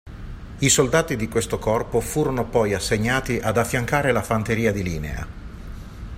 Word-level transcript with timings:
I 0.57 0.67
soldati 0.69 1.15
di 1.15 1.27
questo 1.29 1.59
corpo 1.59 1.99
furono 1.99 2.47
poi 2.47 2.73
assegnati 2.73 3.37
ad 3.37 3.55
affiancare 3.59 4.11
la 4.11 4.23
fanteria 4.23 4.71
di 4.71 4.81
linea. 4.81 5.27